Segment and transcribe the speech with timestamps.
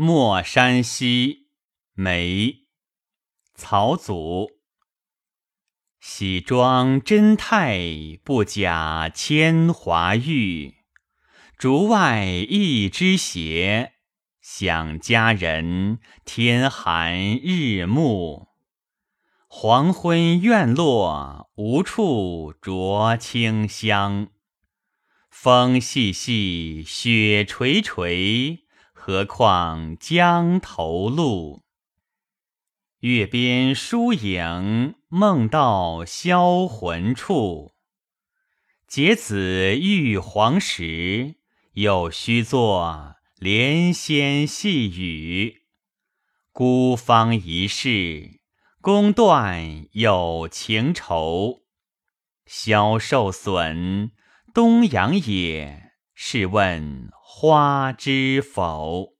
[0.00, 1.48] 莫山西
[1.92, 2.68] 梅，
[3.56, 4.48] 曹祖。
[5.98, 7.80] 喜妆真态
[8.22, 10.76] 不假铅华玉，
[11.56, 13.94] 竹外一枝斜，
[14.40, 18.50] 想佳人天寒日暮。
[19.48, 24.28] 黄昏院落无处着清香，
[25.28, 28.67] 风细细，雪垂垂。
[29.10, 31.62] 何况江头路，
[33.00, 37.72] 月边疏影，梦到销魂处。
[38.86, 41.36] 结子玉黄时，
[41.72, 45.62] 又须作连仙细语。
[46.52, 48.40] 孤芳一世，
[48.82, 51.62] 宫断有情愁。
[52.44, 54.10] 消受损，
[54.52, 55.87] 东阳也。
[56.20, 59.17] 试问花知否？